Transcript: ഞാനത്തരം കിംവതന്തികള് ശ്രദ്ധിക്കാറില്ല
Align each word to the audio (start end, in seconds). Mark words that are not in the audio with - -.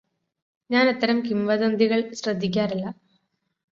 ഞാനത്തരം 0.69 1.19
കിംവതന്തികള് 1.21 2.05
ശ്രദ്ധിക്കാറില്ല 2.13 2.87